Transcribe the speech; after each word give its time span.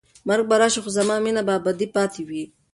مرګ 0.27 0.45
به 0.49 0.55
راشي 0.61 0.79
خو 0.83 0.89
زما 0.97 1.15
مینه 1.23 1.41
به 1.47 1.53
ابدي 1.59 1.87
پاتې 1.95 2.21
وي. 2.27 2.43